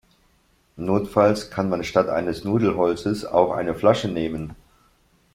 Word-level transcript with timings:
Notfalls 0.77 1.51
kann 1.51 1.69
man 1.69 1.83
statt 1.83 2.09
eines 2.09 2.43
Nudelholzes 2.43 3.23
auch 3.23 3.51
eine 3.51 3.75
Flasche 3.75 4.07
nehmen. 4.07 4.55